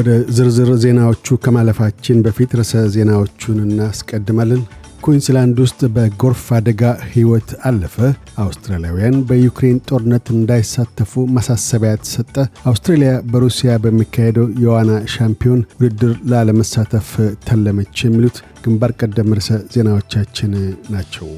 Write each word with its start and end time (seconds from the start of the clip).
ወደ 0.00 0.10
ዝርዝር 0.36 0.68
ዜናዎቹ 0.82 1.36
ከማለፋችን 1.44 2.20
በፊት 2.24 2.50
ርዕሰ 2.58 2.82
ዜናዎቹን 2.94 3.58
እናስቀድማለን። 3.64 4.60
ኩዊንስላንድ 5.04 5.58
ውስጥ 5.64 5.80
በጎርፍ 5.94 6.44
አደጋ 6.56 6.82
ሕይወት 7.10 7.50
አለፈ። 7.68 7.96
አውስትራሊያውያን 8.44 9.16
በዩክሬን 9.28 9.78
ጦርነት 9.88 10.26
እንዳይሳተፉ 10.34 11.24
ማሳሰቢያ 11.36 11.92
ተሰጠ። 12.02 12.34
አውስትሬልያ 12.70 13.12
በሩሲያ 13.32 13.78
በሚካሄደው 13.84 14.48
የዋና 14.64 14.92
ሻምፒዮን 15.14 15.62
ውድድር 15.80 16.14
ላለመሳተፍ 16.32 17.10
ተለመች። 17.48 18.04
የሚሉት 18.04 18.38
ግንባር 18.64 18.92
ቀደም 19.00 19.34
ርዕሰ 19.38 19.60
ዜናዎቻችን 19.74 20.54
ናቸው። 20.94 21.28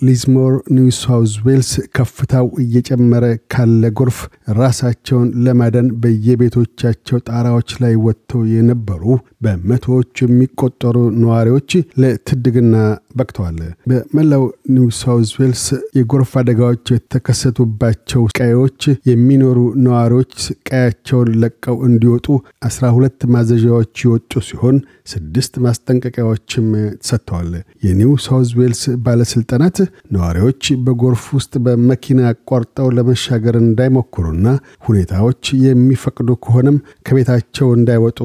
ሊዝሞር 0.00 0.52
ኒው 0.74 0.86
ሳውዝ 0.98 1.32
ዌልስ 1.46 1.68
ከፍታው 1.96 2.46
እየጨመረ 2.62 3.24
ካለ 3.52 3.82
ጎርፍ 3.98 4.18
ራሳቸውን 4.58 5.28
ለማዳን 5.44 5.88
በየቤቶቻቸው 6.02 7.18
ጣራዎች 7.28 7.70
ላይ 7.82 7.94
ወጥተው 8.04 8.42
የነበሩ 8.52 9.02
በመቶዎች 9.44 10.22
የሚቆጠሩ 10.24 10.96
ነዋሪዎች 11.20 11.70
ለትድግና 12.02 12.74
በቅተዋል። 13.16 13.58
በመላው 13.90 14.44
ኒው 14.74 14.88
ሳውዝ 14.98 15.30
ዌልስ 15.38 15.64
የጎርፍ 15.98 16.32
አደጋዎች 16.40 16.84
የተከሰቱባቸው 16.94 18.24
ቀዬዎች 18.38 18.80
የሚኖሩ 19.10 19.58
ነዋሪዎች 19.86 20.34
ቀያቸውን 20.70 21.30
ለቀው 21.42 21.78
እንዲወጡ 21.88 22.26
12 22.68 23.28
ማዘዣዎች 23.34 23.94
የወጡ 24.04 24.32
ሲሆን 24.48 24.76
ስድስት 25.12 25.54
ማስጠንቀቂያዎችም 25.64 26.66
ተሰጥተዋል። 27.00 27.52
የኒው 27.86 28.12
ሳውዝ 28.26 28.50
ዌልስ 28.60 28.82
ባለሥልጣናት 29.04 29.78
ነዋሪዎች 30.14 30.62
በጎርፍ 30.84 31.24
ውስጥ 31.36 31.52
በመኪና 31.64 32.20
አቋርጠው 32.30 32.88
ለመሻገር 32.96 33.56
እንዳይሞክሩና 33.60 34.46
ሁኔታዎች 34.88 35.42
የሚፈቅዱ 35.64 36.30
ከሆነም 36.44 36.78
ከቤታቸው 37.08 37.68
እንዳይወጡ 37.78 38.20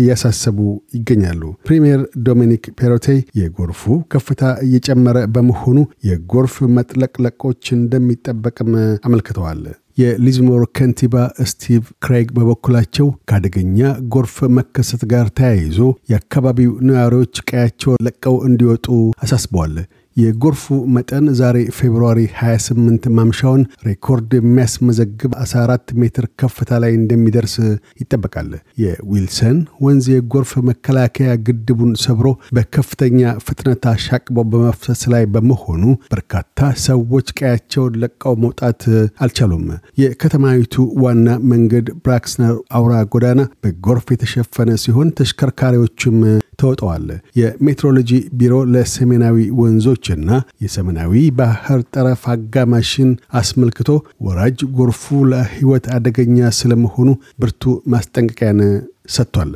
እያሳሰቡ 0.00 0.58
ይገኛሉ። 0.96 1.42
ፕሪምየር 1.66 2.00
ዶሚኒክ 2.26 2.64
ፔሮቴ 2.80 3.08
የጎርፉ 3.40 3.82
ከፍታ 4.12 4.42
እየጨመረ 4.66 5.18
በመሆኑ 5.34 5.78
የጎርፍ 6.08 6.56
መጥለቅለቆች 6.76 7.62
እንደሚጠበቅም 7.76 8.72
አመልክተዋል። 9.06 9.62
የሊዝሞር 9.98 10.62
ከንቲባ 10.76 11.14
ስቲቭ 11.50 11.82
ክሬግ 12.04 12.28
በበኩላቸው 12.36 13.06
ከአደገኛ 13.28 13.78
ጎርፍ 14.12 14.36
መከሰት 14.58 15.02
ጋር 15.10 15.26
ተያይዞ 15.38 15.78
የአካባቢው 16.10 16.72
ነዋሪዎች 16.88 17.34
ቀያቸው 17.48 17.92
ለቀው 18.06 18.36
እንዲወጡ 18.48 18.86
አሳስበዋል። 19.24 19.74
የጎርፉ 20.16 20.64
መጠን 20.94 21.26
ዛሬ 21.38 21.56
ፌብርዋሪ 21.76 22.20
28 22.36 23.06
ማምሻውን 23.16 23.62
ሬኮርድ 23.86 24.30
የሚያስመዘግብ 24.38 25.32
14 25.42 25.92
ሜትር 26.00 26.24
ከፍታ 26.40 26.80
ላይ 26.82 26.92
እንደሚደርስ 26.96 27.54
ይጠበቃል። 28.00 28.50
የዊልሰን 28.82 29.58
ወንዝ 29.84 30.06
የጎርፍ 30.12 30.52
መከላከያ 30.68 31.30
ግድቡን 31.46 31.92
ሰብሮ 32.04 32.26
በከፍተኛ 32.56 33.18
ፍጥነት 33.46 33.84
አሻቅቦ 33.92 34.36
በመፍሰስ 34.52 35.02
ላይ 35.14 35.24
በመሆኑ 35.34 35.84
በርካታ 36.12 36.58
ሰዎች 36.86 37.28
ቀያቸውን 37.38 37.98
ለቀው 38.02 38.36
መውጣት 38.44 38.82
አልቻሉም። 39.24 39.64
የከተማይቱ 40.02 40.74
ዋና 41.04 41.28
መንገድ 41.52 41.88
ብራክስነር 42.04 42.54
አውራ 42.78 42.94
ጎዳና 43.14 43.40
በጎርፍ 43.64 44.06
የተሸፈነ 44.12 44.70
ሲሆን 44.84 45.14
ተሽከርካሪዎችም 45.18 46.18
ተውጠዋል። 46.60 47.06
የሜትሮሎጂ 47.40 48.10
ቢሮ 48.38 48.54
ለሰሜናዊ 48.74 49.36
ወንዞችና 49.60 50.28
የሰሜናዊ 50.64 51.12
ባህር 51.38 51.82
ጠረፍ 51.94 52.24
አጋማሽን 52.34 53.10
አስመልክቶ 53.40 53.88
ወራጅ 54.26 54.60
ጎርፉ 54.78 55.04
ለሕይወት 55.32 55.86
አደገኛ 55.96 56.50
ስለመሆኑ 56.60 57.08
ብርቱ 57.40 57.62
ማስጠንቀቂያን 57.94 58.62
ሰጥቷል። 59.10 59.52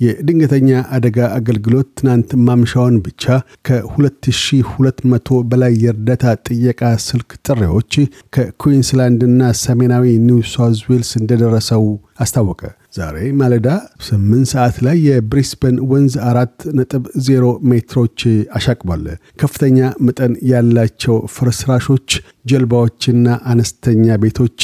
የድንገተኛ 0.00 0.70
አደጋ 0.96 1.18
አገልግሎት 1.36 1.88
ትናንት 1.98 2.30
ማምሻውን 2.46 2.96
ብቻ 3.04 3.24
ከ2200 3.68 5.38
በላይ 5.50 5.72
የእርዳታ 5.84 6.34
ጥየቃ 6.46 6.80
ስልክ 7.06 7.30
ጥሪዎች 7.46 7.92
ከኩዊንስላንድና 8.36 9.50
ሰሜናዊ 9.62 10.06
ኒው 10.26 10.40
ሳውዝ 10.52 10.80
ዌልስ 10.90 11.12
እንደደረሰው 11.20 11.84
አስታወቀ። 12.20 12.60
ዛሬ 12.96 13.16
ማለዳ 13.38 13.68
8 14.06 14.50
ሰዓት 14.50 14.76
ላይ 14.86 14.96
የብሪስበን 15.06 15.76
ወንዝ 15.90 16.14
አራት 16.28 16.56
ነጥብ 16.78 17.04
ዜሮ 17.26 17.42
ሜትሮች 17.70 18.20
አሻቅቧል። 18.58 19.02
ከፍተኛ 19.42 19.78
መጠን 20.06 20.32
ያላቸው 20.50 21.16
ፍርስራሾች፣ 21.34 22.08
ጀልባዎችና 22.50 23.26
አነስተኛ 23.52 24.16
ቤቶች 24.24 24.58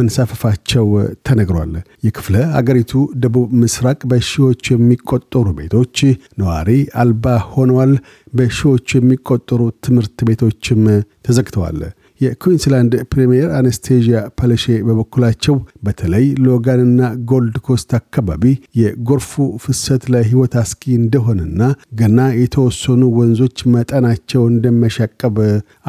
መንሳፈፋቸው 0.00 0.86
ተነግሯል። 1.28 1.74
የክፍለ 2.06 2.36
አገሪቱ 2.60 2.92
ደቡብ 3.24 3.50
ምስራቅ 3.62 4.00
በሺዎች 4.12 4.64
የሚቆጠሩ 4.72 5.46
ቤቶች 5.60 5.96
ነዋሪ 6.40 6.70
አልባ 7.02 7.26
ሆነዋል። 7.52 7.94
በሺዎች 8.32 8.88
የሚቆጠሩ 8.96 9.60
ትምህርት 9.86 10.18
ቤቶችም 10.28 10.82
ተዘግተዋል። 11.26 11.80
የኩዊንስላንድ 12.20 12.92
ፕሪምየር 13.12 13.48
አነስቴዥያ 13.56 14.18
ፓለሼ 14.38 14.66
በበኩላቸው 14.86 15.56
በተለይ 15.86 16.26
ሎጋንና 16.46 17.00
ጎልድ 17.30 17.56
ኮስት 17.66 17.90
አካባቢ 17.98 18.44
የጎርፉ 18.80 19.32
ፍሰት 19.64 20.04
ለሕይወት 20.14 20.54
አስጊ 20.62 20.94
እንደሆነና 21.00 21.60
ገና 22.00 22.20
የተወሰኑ 22.42 23.02
ወንዞች 23.18 23.58
መጠናቸው 23.74 24.44
እንደሚያሻቀብ 24.52 25.36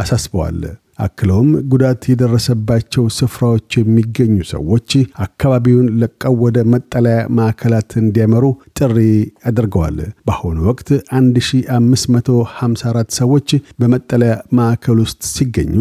አሳስበዋል። 0.04 0.60
አክለውም 1.00 1.50
ጉዳት 1.72 2.02
የደረሰባቸው 2.09 3.03
ስፍራዎች 3.18 3.69
የሚገኙ 3.80 4.35
ሰዎች 4.52 4.90
አካባቢውን 5.25 5.88
ለቀው 6.02 6.35
ወደ 6.46 6.58
መጠለያ 6.74 7.19
ማዕከላት 7.38 7.91
እንዲያመሩ 8.02 8.46
ጥሪ 8.80 8.97
አድርገዋል። 9.50 9.97
በአሁኑ 10.28 10.58
ወቅት 10.69 10.90
1554 11.19 13.16
ሰዎች 13.19 13.50
በመጠለያ 13.80 14.34
ማዕከል 14.59 15.00
ውስጥ 15.06 15.22
ሲገኙ 15.34 15.75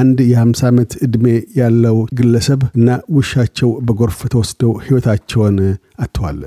አንድ 0.00 0.18
የ50 0.30 0.64
ዓመት 0.70 0.90
ዕድሜ 1.06 1.26
ያለው 1.60 1.98
ግለሰብ 2.20 2.62
እና 2.72 2.88
ውሻቸው 3.16 3.70
በጎርፍ 3.86 4.20
ተወስደው 4.32 4.74
ሕይወታቸውን 4.84 5.58
አጥተዋል። 6.04 6.40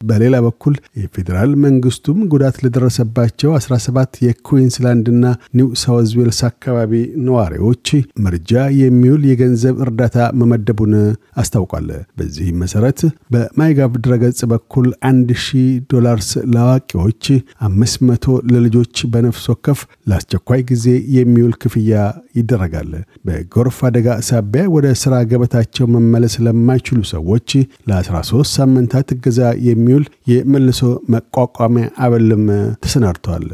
በሌላ 0.00 0.36
በኩል 0.44 0.74
የፌዴራል 1.00 1.52
መንግስቱም 1.62 2.18
ጉዳት 2.32 2.56
ለደረሰባቸው 2.64 3.50
17 3.58 4.18
የኩዊንስላንድና 4.26 5.24
ኒው 5.58 5.68
ሳውዝ 5.82 6.10
ዌልስ 6.18 6.40
አካባቢ 6.48 6.92
ነዋሪዎች 7.26 7.86
መርጃ 8.24 8.52
የሚውል 8.80 9.22
የገንዘብ 9.30 9.76
እርዳታ 9.84 10.06
መመደቡን 10.40 10.94
አስታውቋል። 11.40 11.88
በዚህም 12.18 12.60
መሰረት 12.62 13.00
በማይጋብ 13.32 13.92
ድረገጽ 14.04 14.40
በኩል 14.52 14.86
1000 15.10 15.50
ዶላርስ 15.92 16.30
ለአዋቂዎች፣ 16.54 17.24
500 17.68 18.38
ለልጆች 18.52 18.76
በነፍስ 19.12 19.44
ወከፍ 19.52 19.80
ለአስቸኳይ 20.10 20.62
ጊዜ 20.70 20.86
የሚውል 21.16 21.54
ክፍያ 21.62 21.92
ይደረጋል። 22.38 22.90
በጎርፍ 23.26 23.78
አደጋ 23.88 24.08
ሳቢያ 24.28 24.46
ወደ 24.74 24.86
ሥራ 25.02 25.14
ገበታቸው 25.30 25.86
መመለስ 25.94 26.34
ለማይችሉ 26.46 26.98
ሰዎች 27.12 27.50
ለ13 27.90 28.26
ሳምንታት 28.56 29.08
እገዛ 29.14 29.38
የሚ 29.66 29.87
የሚውል 29.88 30.04
የመልሶ 30.30 30.80
መቋቋሚያ 31.12 31.86
አበልም 32.04 32.44
ተሰናድተዋል። 32.82 33.46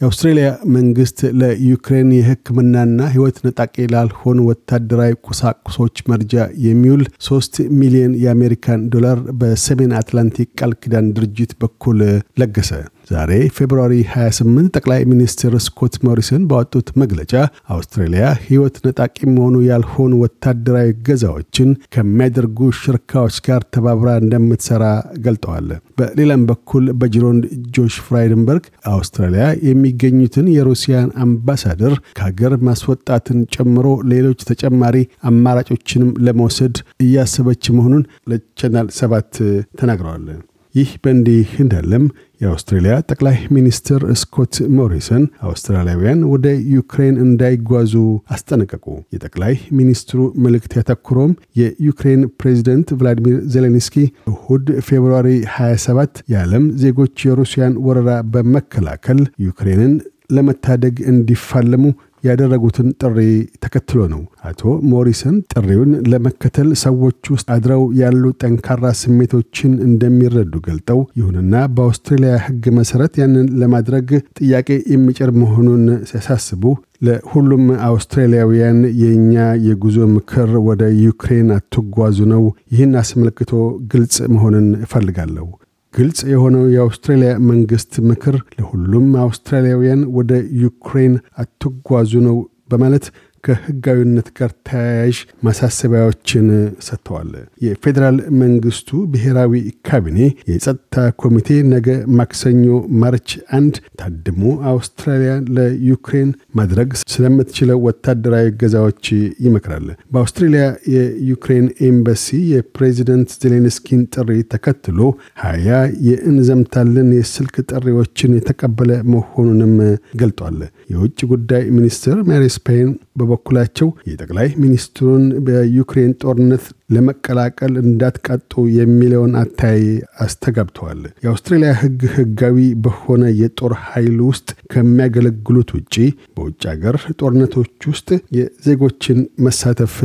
የአውስትሬልያ 0.00 0.46
መንግስት 0.74 1.18
ለዩክሬን 1.40 2.08
የሕክምናና 2.16 2.98
ሕይወት 3.12 3.36
ነጣቂ 3.46 3.84
ላልሆኑ 3.92 4.38
ወታደራዊ 4.48 5.12
ቁሳቁሶች 5.26 6.02
መርጃ 6.10 6.34
የሚውል 6.66 7.02
ሶስት 7.28 7.54
ሚሊዮን 7.80 8.12
የአሜሪካን 8.24 8.82
ዶላር 8.94 9.20
በሰሜን 9.40 9.94
አትላንቲክ 10.00 10.50
ቃል 10.60 10.74
ኪዳን 10.82 11.08
ድርጅት 11.16 11.52
በኩል 11.62 12.00
ለገሰ። 12.42 12.70
ዛሬ 13.10 13.32
ፌብርዋሪ 13.56 13.92
28 14.10 14.70
ጠቅላይ 14.76 15.00
ሚኒስትር 15.10 15.52
ስኮት 15.66 15.94
ሞሪሰን 16.06 16.46
ባወጡት 16.50 16.88
መግለጫ 17.00 17.32
አውስትራሊያ 17.74 18.24
ሕይወት 18.44 18.76
ነጣቂ 18.86 19.18
መሆኑ 19.34 19.56
ያልሆኑ 19.66 20.12
ወታደራዊ 20.22 20.88
ገዛዎችን 21.08 21.68
ከሚያደርጉ 21.94 22.68
ሽርካዎች 22.80 23.36
ጋር 23.46 23.62
ተባብራ 23.76 24.08
እንደምትሰራ 24.22 24.84
ገልጠዋል። 25.26 25.68
በሌላም 26.00 26.42
በኩል 26.50 26.86
በጅሮንድ 27.00 27.44
ጆሽ 27.76 27.96
ፍራይደንበርግ 28.06 28.66
አውስትራሊያ 28.94 29.46
የሚገኙትን 29.68 30.50
የሩሲያን 30.56 31.14
አምባሳደር 31.24 31.94
ከሀገር 32.18 32.54
ማስወጣትን 32.68 33.40
ጨምሮ 33.56 33.86
ሌሎች 34.12 34.42
ተጨማሪ 34.50 34.96
አማራጮችንም 35.30 36.12
ለመውሰድ 36.26 36.76
እያሰበች 37.06 37.64
መሆኑን 37.78 38.04
ለቻናል 38.32 38.90
ሰባት 39.00 39.32
ተናግረዋል። 39.80 40.26
ይህ 40.74 40.90
በእንዲህ 41.02 41.50
እንዳለም 41.62 42.02
የአውስትሬልያ 42.40 42.94
ጠቅላይ 43.10 43.36
ሚኒስትር 43.56 44.00
ስኮት 44.20 44.54
ሞሪሰን 44.76 45.22
አውስትራሊያውያን 45.48 46.20
ወደ 46.32 46.46
ዩክሬን 46.72 47.16
እንዳይጓዙ 47.24 47.94
አስጠነቀቁ። 48.34 48.84
የጠቅላይ 49.14 49.54
ሚኒስትሩ 49.78 50.20
መልእክት 50.44 50.74
ያተኩረውም 50.78 51.32
የዩክሬን 51.60 52.22
ፕሬዚደንት 52.40 52.90
ቭላዲሚር 52.98 53.38
ዜሌንስኪ 53.54 53.96
እሁድ 54.32 54.66
ፌብርዋሪ 54.88 55.28
27 55.54 56.20
የዓለም 56.32 56.66
ዜጎች 56.82 57.24
የሩሲያን 57.26 57.80
ወረራ 57.86 58.10
በመከላከል 58.34 59.22
ዩክሬንን 59.46 59.94
ለመታደግ 60.30 60.94
እንዲፋለሙ 61.10 61.82
ያደረጉትን 62.24 62.88
ጥሪ 63.00 63.18
ተከትሎ 63.64 64.00
ነው። 64.12 64.20
አቶ 64.48 64.62
ሞሪሰን 64.90 65.36
ጥሪውን 65.52 65.92
ለመከተል 66.10 66.68
ሰዎች 66.82 67.20
ውስጥ 67.34 67.46
አድረው 67.56 67.82
ያሉ 68.00 68.22
ጠንካራ 68.40 68.84
ስሜቶችን 69.00 69.72
እንደሚረዱ 69.88 70.54
ገልጠው፣ 70.66 71.00
ይሁንና 71.18 71.54
በአውስትሬልያ 71.74 72.34
ሕግ 72.46 72.64
መሰረት 72.78 73.14
ያንን 73.22 73.48
ለማድረግ 73.62 74.08
ጥያቄ 74.40 74.68
የሚጭር 74.92 75.30
መሆኑን 75.40 75.84
ሲያሳስቡ 76.10 76.64
ለሁሉም 77.06 77.64
አውስትራሊያውያን 77.88 78.80
የእኛ 79.00 79.34
የጉዞ 79.66 79.98
ምክር 80.14 80.50
ወደ 80.68 80.82
ዩክሬን 81.02 81.50
አትጓዙ 81.56 82.18
ነው። 82.32 82.42
ይህን 82.72 82.94
አስመልክቶ 83.00 83.52
ግልጽ 83.92 84.16
መሆንን 84.34 84.68
እፈልጋለሁ። 84.82 85.46
ግልጽ 85.96 86.20
የሆነው 86.30 86.64
የአውስትራሊያ 86.72 87.30
መንግስት 87.50 87.92
ምክር 88.08 88.36
ለሁሉም 88.56 89.06
አውስትራሊያውያን 89.22 90.02
ወደ 90.16 90.32
ዩክሬን 90.62 91.14
አትጓዙ 91.42 92.12
ነው 92.26 92.36
በማለት 92.72 93.04
ከህጋዊነት 93.46 94.28
ጋር 94.38 94.50
ተያያዥ 94.68 95.16
ማሳሰቢያዎችን 95.46 96.46
ሰጥተዋል። 96.86 97.30
የፌዴራል 97.66 98.16
መንግስቱ 98.40 98.98
ብሔራዊ 99.12 99.52
ካቢኔ 99.88 100.18
የጸጥታ 100.50 100.94
ኮሚቴ 101.22 101.58
ነገ 101.72 101.88
ማክሰኞ 102.18 102.64
ማርች 103.00 103.30
አንድ 103.58 103.74
ታድሞ 104.00 104.42
አውስትራሊያ 104.70 105.32
ለዩክሬን 105.56 106.30
ማድረግ 106.58 106.82
ስለምትችለው 107.12 107.78
ወታደራዊ 107.86 108.46
ገዛዎች 108.60 109.04
ይመክራል። 109.46 109.86
በአውስትሬሊያ 110.12 110.64
የዩክሬን 110.94 111.66
ኤምባሲ 111.88 112.24
የፕሬዚደንት 112.52 113.30
ዜሌንስኪን 113.42 114.02
ጥሪ 114.14 114.30
ተከትሎ 114.52 115.00
ሀያ 115.42 115.70
የእንዘምታለን 116.08 117.08
የስልክ 117.16 117.56
ጥሪዎችን 117.70 118.36
የተቀበለ 118.36 118.92
መሆኑንም 119.12 119.74
ገልጧል። 120.20 120.58
የውጭ 120.92 121.20
ጉዳይ 121.32 121.64
ሚኒስትር 121.76 122.16
ሜሪ 122.28 122.44
ስፔን 122.56 122.88
በበኩላቸው 123.16 123.88
የጠቅላይ 124.08 124.48
ሚኒስትሩን 124.62 125.24
በዩክሬን 125.46 126.12
ጦርነት 126.22 126.64
ለመቀላቀል 126.94 127.74
እንዳትቀጡ 127.82 128.52
የሚለውን 128.76 129.32
አታይ 129.40 129.82
አስተጋብተዋል። 130.24 131.00
የአውስትሬልያ 131.24 131.72
ሕግ 131.80 132.02
ሕጋዊ 132.16 132.58
በሆነ 132.84 133.24
የጦር 133.40 133.74
ኃይል 133.86 134.18
ውስጥ 134.28 134.48
ከሚያገለግሉት 134.74 135.72
ውጪ 135.76 135.94
በውጭ 136.36 136.62
አገር 136.72 136.96
ጦርነቶች 137.20 137.62
ውስጥ 137.90 138.08
የዜጎችን 138.38 139.18
መሳተፍ 139.46 139.96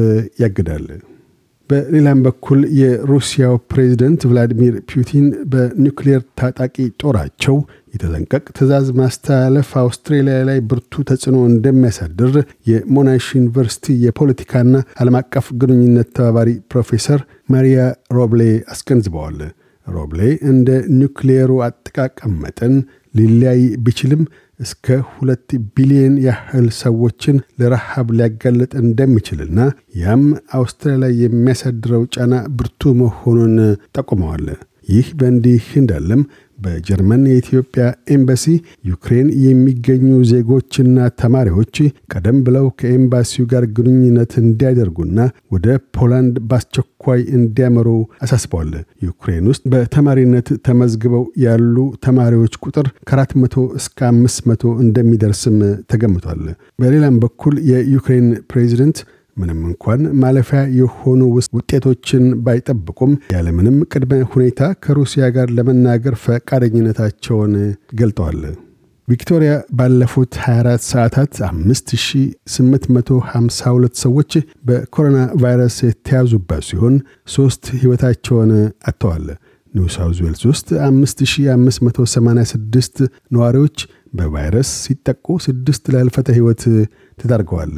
ያግዳል። 0.42 0.88
በሌላም 1.71 2.19
በኩል 2.25 2.59
የሩሲያው 2.79 3.53
ፕሬዚደንት 3.71 4.21
ቭላዲሚር 4.29 4.75
ፑቲን 4.91 5.25
በኒውክሌር 5.51 6.21
ታጣቂ 6.39 6.75
ጦራቸው 7.01 7.56
የተጠንቀቅ 7.94 8.44
ትእዛዝ 8.57 8.88
ማስተላለፍ 9.00 9.69
አውስትሬልያ 9.81 10.35
ላይ 10.50 10.59
ብርቱ 10.69 11.03
ተጽዕኖ 11.09 11.38
እንደሚያሳድር 11.50 12.33
የሞናሽ 12.71 13.25
ዩኒቨርሲቲ 13.38 13.95
የፖለቲካና 14.06 14.73
ዓለም 15.01 15.18
አቀፍ 15.21 15.47
ግንኙነት 15.62 16.09
ተባባሪ 16.18 16.51
ፕሮፌሰር 16.71 17.21
ማሪያ 17.50 17.79
ሮብሌ 18.17 18.41
አስገንዝበዋል። 18.74 19.39
ሮብሌ 19.88 20.21
እንደ 20.51 20.69
ኒውክሌሩ 20.97 21.51
አጠቃቀም 21.65 22.33
መጠን 22.44 22.74
ሊለያይ 23.13 23.62
ቢችልም 23.85 24.21
እስከ 24.62 24.86
ሁለት 25.12 25.48
ቢሊዮን 25.75 26.16
ያህል 26.25 26.68
ሰዎችን 26.81 27.38
ለረሃብ 27.60 28.08
ሊያጋለጥ 28.18 28.72
እንደሚችልና 28.84 29.60
ያም 30.02 30.24
አውስትራሊያ 30.58 31.12
የሚያሳድረው 31.24 32.04
ጫና 32.16 32.34
ብርቱ 32.58 32.94
መሆኑን 33.02 33.56
ጠቁመዋል። 33.96 34.46
ይህ 34.90 35.08
በእንዲህ 35.19 35.66
እንዳለም 35.80 36.22
በጀርመን 36.62 37.22
የኢትዮጵያ 37.30 37.84
ኤምባሲ 38.16 38.46
ዩክሬን 38.90 39.28
የሚገኙ 39.46 40.10
ዜጎችና 40.31 41.08
ተማሪዎች 41.22 41.75
ቀደም 42.13 42.38
ብለው 42.46 42.66
ከኤምባሲው 42.80 43.46
ጋር 43.52 43.66
ግንኙነት 43.78 44.34
እንዲያደርጉና 44.42 45.19
ወደ 45.56 45.68
ፖላንድ 45.98 46.36
በአስቸኳይ 46.50 47.22
እንዲያመሩ 47.38 47.88
አሳስበዋል። 48.25 48.72
ዩክሬን 49.08 49.48
ውስጥ 49.52 49.63
በተማሪነት 49.74 50.50
ተመዝግበው 50.68 51.25
ያሉ 51.46 51.75
ተማሪዎች 52.06 52.56
ቁጥር 52.63 52.90
ከአራት 53.08 53.34
መቶ 53.42 53.66
እስከ 53.80 54.00
አምስት 54.12 54.42
መቶ 54.52 54.74
እንደሚደርስም 54.86 55.58
ተገምቷል። 55.92 56.44
በሌላም 56.80 57.18
በኩል 57.24 57.56
የዩክሬን 57.72 58.30
ፕሬዚደንት 58.52 59.00
ምንም 59.41 59.59
እንኳን 59.69 60.01
ማለፊያ 60.21 60.61
የሆኑ 60.77 61.19
ውጤቶችን 61.57 62.23
ባይጠብቁም 62.45 63.11
ያለምንም 63.35 63.77
ቅድመ 63.91 64.11
ሁኔታ 64.33 64.61
ከሩሲያ 64.85 65.23
ጋር 65.38 65.47
ለመናገር 65.57 66.15
ፈቃደኝነታቸውን 66.23 67.53
ገልጠዋል። 68.01 68.41
ቪክቶሪያ 69.07 69.53
ባለፉት 69.77 70.33
24 70.41 70.83
ሰዓታት 70.89 71.31
5852 71.45 73.95
ሰዎች 74.03 74.31
በኮሮና 74.67 75.17
ቫይረስ 75.41 75.77
የተያዙባት 75.85 76.63
ሲሆን 76.69 76.95
ሦስት 77.35 77.63
ሕይወታቸውን 77.79 78.51
አጥተዋል። 78.89 79.25
ኒው 79.73 79.88
ሳውዝ 79.95 80.17
ዌልስ 80.23 80.41
ውስጥ 80.49 80.69
5586 80.85 82.95
ነዋሪዎች 83.35 83.77
በቫይረስ 84.13 84.69
ሲጠቁ 84.83 85.25
ስድስት 85.45 85.83
ለህልፈተ 85.93 86.27
ሕይወት 86.38 86.61
ተዳርገዋል። 87.17 87.73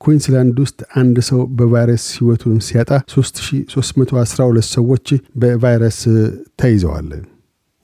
ኩዊንስላንድ 0.00 0.56
ውስጥ 0.64 0.80
አንድ 1.00 1.16
ሰው 1.28 1.40
በቫይረስ 1.56 2.04
ሕይወቱን 2.16 2.58
ሲያጣ 2.66 2.90
3312 3.12 4.70
ሰዎች 4.76 5.08
በቫይረስ 5.40 5.98
ተይዘዋል። 6.62 7.10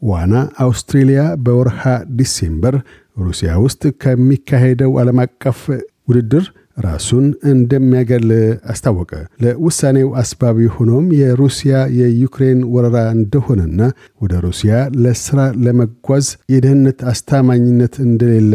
ዋና 0.02 0.34
አውስትሬሊያ 0.64 1.20
በወርሃ 1.44 1.82
ዲሴምበር 2.18 2.74
ሩሲያ 3.20 3.50
ውስጥ 3.64 3.82
ከሚካሄደው 4.02 4.92
ዓለም 5.02 5.20
አቀፍ 5.24 5.60
ውድድር 6.08 6.44
ራሱን 6.84 7.24
እንደሚያገል 7.50 8.26
አስታወቀ። 8.72 9.12
ለውሳኔው 9.42 10.08
አስባቢ 10.22 10.66
ሆኖም 10.74 11.06
የሩሲያ 11.20 11.76
የዩክሬን 11.98 12.60
ወረራ 12.74 12.98
እንደሆነና 13.16 13.80
ወደ 14.20 14.34
ሩሲያ 14.44 14.74
ለስራ 15.04 15.38
ለመጓዝ 15.64 16.26
የደህንነት 16.54 17.00
አስተማኝነት 17.12 17.94
እንደሌለ 18.06 18.52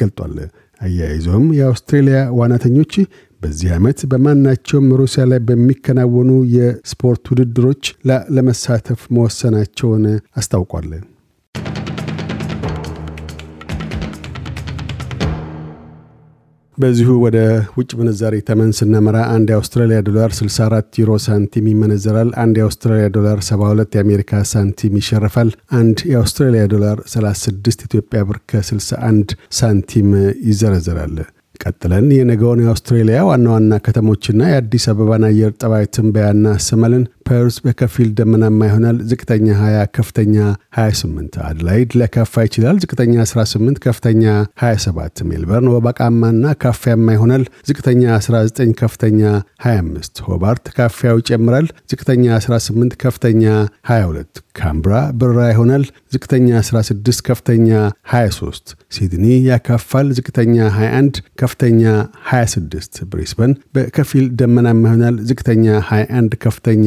ገልጧል። 0.00 0.36
አያይዞም 0.82 1.46
የአውስትሬልያ 1.56 2.18
ዋናተኞች 2.38 2.94
በዚህ 3.40 3.70
ዓመት 3.76 4.00
በማናቸውም 4.10 4.88
ሩሲያ 5.00 5.22
ላይ 5.30 5.40
በሚከናወኑ 5.48 6.30
የስፖርት 6.56 7.24
ውድድሮች 7.32 7.84
ለመሳተፍ 8.36 9.00
መወሰናቸውን 9.16 10.04
አስታውቋል። 10.36 10.90
በዚሁ 16.78 17.08
ወደ 17.24 17.38
ውጭ 17.76 17.90
ምንዛሪ 17.98 18.34
ተመን 18.46 18.70
ስናመራ 18.78 19.16
አንድ 19.32 19.48
የአውስትራሊያ 19.52 19.98
ዶላር 20.06 20.30
64 20.36 20.98
ዩሮ 21.00 21.12
ሳንቲም 21.24 21.66
ይመነዘራል። 21.70 22.30
አንድ 22.42 22.54
የአውስትራሊያ 22.60 23.08
ዶላር 23.16 23.38
72 23.48 23.96
የአሜሪካ 23.96 24.40
ሳንቲም 24.52 24.94
ይሸርፋል። 25.00 25.50
አንድ 25.78 25.98
የአውስትራሊያ 26.12 26.64
ዶላር 26.72 26.98
36 27.12 27.86
ኢትዮጵያ 27.88 28.22
ብር 28.28 28.38
ከ61 28.50 29.28
ሳንቲም 29.58 30.08
ይዘረዘራል። 30.48 31.16
ቀጥለን 31.60 32.06
የነገውን 32.14 32.62
የአውስትሬሊያ 32.62 33.18
ዋና 33.26 33.46
ዋና 33.52 33.74
ከተሞችና 33.84 34.42
የአዲስ 34.50 34.84
አበባን 34.92 35.26
አየር 35.28 35.52
ጠባይ 35.60 35.84
ትንበያ 35.94 36.54
እናሰማለን 36.64 37.04
ፐርዝ 37.26 37.56
በከፊል 37.64 38.08
ደመናማ 38.18 38.60
ይሆናል። 38.68 38.96
ዝቅተኛ 39.10 39.46
20፣ 39.58 39.86
ከፍተኛ 39.96 40.36
28። 40.76 41.38
አድላይድ 41.46 41.90
ሊያካፋ 42.00 42.44
ይችላል። 42.46 42.76
ዝቅተኛ 42.82 43.14
18፣ 43.24 43.80
ከፍተኛ 43.84 44.24
27። 44.62 45.24
ሜልበርን 45.30 45.70
ወባቃማና 45.74 46.44
ካፊያማ 46.62 47.06
ይሆናል። 47.16 47.44
ዝቅተኛ 47.68 48.02
19፣ 48.18 48.72
ከፍተኛ 48.80 49.20
25። 49.66 50.22
ሆባርት 50.28 50.64
ካፊያው 50.76 51.18
ይጨምራል። 51.22 51.68
ዝቅተኛ 51.92 52.24
18፣ 52.38 52.96
ከፍተኛ 53.04 53.44
22። 53.90 54.30
ካምብራ 54.54 54.92
ብራ 55.20 55.38
ይሆናል። 55.50 55.84
ዝቅተኛ 56.14 56.48
16፣ 56.62 57.20
ከፍተኛ 57.28 57.68
23። 58.12 58.66
ሲድኒ 58.92 59.26
ያካፋል። 59.46 60.08
ዝቅተኛ 60.16 60.56
21፣ 60.72 61.12
ከፍተኛ 61.40 61.82
26። 62.32 63.02
ብሪስበን 63.10 63.52
በከፊል 63.74 64.26
ደመናማ 64.40 64.82
ይሆናል። 64.88 65.16
ዝቅተኛ 65.28 65.66
21፣ 65.90 66.36
ከፍተኛ 66.44 66.86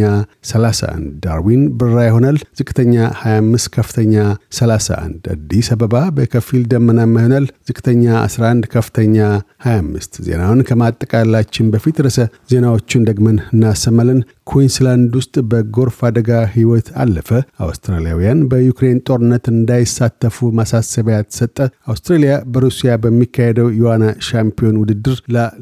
31 0.50 0.94
ዳርዊን 1.26 1.64
ብራ 1.78 1.98
ይሆናል። 2.08 2.38
ዝቅተኛ 2.60 2.94
25 3.20 3.70
ከፍተኛ 3.76 4.16
31 4.58 5.30
አዲስ 5.36 5.70
አበባ 5.76 5.96
በከፊል 6.18 6.64
ደመናማ 6.72 7.16
ይሆናል። 7.22 7.46
ዝቅተኛ 7.70 8.06
11 8.24 8.70
ከፍተኛ 8.74 9.18
25 9.66 10.22
ዜናውን 10.28 10.62
ከማጠቃላችን 10.70 11.72
በፊት 11.74 12.00
ርዕሰ 12.06 12.20
ዜናዎቹን 12.52 13.06
ደግመን 13.10 13.40
እናሰማለን። 13.50 14.20
ኩዊንስላንድ 14.48 15.14
ውስጥ 15.20 15.36
በጎርፍ 15.52 15.98
አደጋ 16.08 16.32
ህይወት 16.54 16.88
አለፈ። 17.02 17.30
አውስትራሊያውያን 17.66 18.42
በዩክሬን 18.52 19.00
ጦርነት 19.08 19.46
እንዳይሳተፉ 19.54 20.48
ማሳሰቢያ 20.60 21.18
ተሰጠ። 21.28 21.58
አውስትራሊያ 21.88 22.36
በሩሲያ 22.54 22.94
በሚካሄደው 23.04 23.70
የዋና 23.80 24.06
ሻምፒዮን 24.28 24.80
ውድድር 24.82 25.18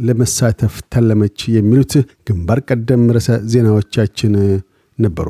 ለመሳተፍ 0.08 0.76
ተለመች። 0.96 1.40
የሚሉት 1.56 1.96
ግንባር 2.30 2.62
ቀደም 2.70 3.04
ርዕሰ 3.16 3.40
ዜናዎቻችን 3.54 4.36
ነበሩ። 4.98 5.30